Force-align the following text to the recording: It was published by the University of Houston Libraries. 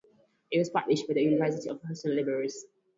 It 0.49 0.57
was 0.57 0.71
published 0.71 1.07
by 1.07 1.13
the 1.13 1.21
University 1.21 1.69
of 1.69 1.79
Houston 1.83 2.15
Libraries. 2.15 2.65